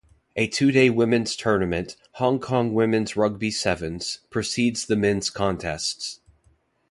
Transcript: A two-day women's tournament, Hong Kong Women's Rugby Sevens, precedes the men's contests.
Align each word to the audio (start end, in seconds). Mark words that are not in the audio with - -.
A 0.35 0.47
two-day 0.47 0.89
women's 0.89 1.35
tournament, 1.35 1.95
Hong 2.13 2.39
Kong 2.39 2.73
Women's 2.73 3.15
Rugby 3.15 3.51
Sevens, 3.51 4.21
precedes 4.31 4.83
the 4.87 4.95
men's 4.95 5.29
contests. 5.29 6.21